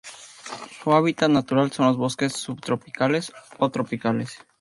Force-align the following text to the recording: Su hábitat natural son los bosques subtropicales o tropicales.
Su 0.81 0.93
hábitat 0.93 1.29
natural 1.29 1.71
son 1.71 1.85
los 1.85 1.95
bosques 1.97 2.33
subtropicales 2.33 3.31
o 3.59 3.69
tropicales. 3.69 4.31